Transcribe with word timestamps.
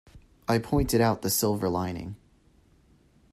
I 0.47 0.57
pointed 0.57 0.99
out 0.99 1.21
the 1.21 1.29
silver 1.29 1.69
lining. 1.69 2.15